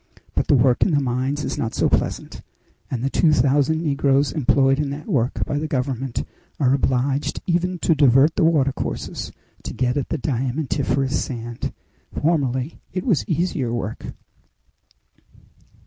[0.33, 2.41] But the work in the mines is not so pleasant,
[2.89, 6.23] and the two thousand negroes employed in that work by the government
[6.59, 11.71] are obliged even to divert the watercourses to get at the diamantiferous sand.
[12.19, 14.07] Formerly it was easier work."